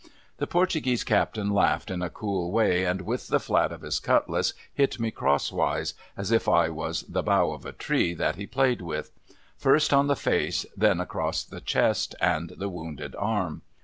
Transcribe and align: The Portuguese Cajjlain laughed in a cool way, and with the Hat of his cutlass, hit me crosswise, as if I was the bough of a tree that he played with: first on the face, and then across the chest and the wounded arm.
The 0.37 0.47
Portuguese 0.47 1.03
Cajjlain 1.03 1.51
laughed 1.51 1.91
in 1.91 2.01
a 2.01 2.09
cool 2.09 2.51
way, 2.51 2.85
and 2.85 3.03
with 3.03 3.27
the 3.27 3.37
Hat 3.37 3.71
of 3.71 3.83
his 3.83 3.99
cutlass, 3.99 4.55
hit 4.73 4.99
me 4.99 5.11
crosswise, 5.11 5.93
as 6.17 6.31
if 6.31 6.49
I 6.49 6.69
was 6.69 7.03
the 7.03 7.21
bough 7.21 7.51
of 7.51 7.67
a 7.67 7.71
tree 7.71 8.15
that 8.15 8.35
he 8.35 8.47
played 8.47 8.81
with: 8.81 9.11
first 9.59 9.93
on 9.93 10.07
the 10.07 10.15
face, 10.15 10.63
and 10.63 10.73
then 10.75 10.99
across 10.99 11.43
the 11.43 11.61
chest 11.61 12.15
and 12.19 12.49
the 12.57 12.67
wounded 12.67 13.15
arm. 13.19 13.61